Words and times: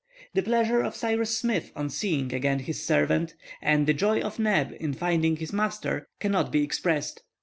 The 0.33 0.41
pleasure 0.41 0.81
of 0.81 0.95
Cyrus 0.95 1.37
Smith 1.37 1.71
on 1.75 1.91
seeing 1.91 2.33
again 2.33 2.57
his 2.57 2.83
servant, 2.83 3.35
and 3.61 3.85
the 3.85 3.93
joy 3.93 4.19
of 4.19 4.39
Neb 4.39 4.75
in 4.79 4.93
finding 4.95 5.35
his 5.35 5.53
master, 5.53 6.07
cannot 6.19 6.51
be 6.51 6.63
expressed. 6.63 7.21